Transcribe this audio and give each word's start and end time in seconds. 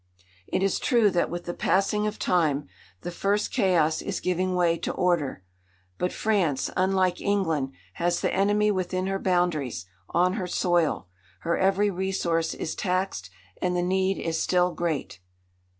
It 0.47 0.63
is 0.63 0.79
true 0.79 1.11
that 1.11 1.29
with 1.29 1.45
the 1.45 1.53
passing 1.53 2.07
of 2.07 2.17
time, 2.17 2.67
the 3.01 3.11
first 3.11 3.51
chaos 3.51 4.01
is 4.01 4.19
giving 4.19 4.55
way 4.55 4.75
to 4.79 4.91
order. 4.91 5.43
But 5.99 6.11
France, 6.11 6.71
unlike 6.75 7.21
England, 7.21 7.73
has 7.93 8.19
the 8.21 8.33
enemy 8.33 8.71
within 8.71 9.05
her 9.05 9.19
boundaries, 9.19 9.85
on 10.09 10.33
her 10.33 10.47
soil. 10.47 11.07
Her 11.41 11.55
every 11.55 11.91
resource 11.91 12.55
is 12.55 12.73
taxed. 12.73 13.29
And 13.61 13.75
the 13.77 13.83
need 13.83 14.17
is 14.17 14.41
still 14.41 14.71
great. 14.73 15.19